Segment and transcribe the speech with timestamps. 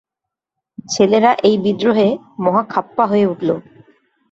[0.89, 2.07] ছেলেরা এই বিদ্রোহে
[2.43, 3.49] মহা খাপ্পা হয়ে উঠল।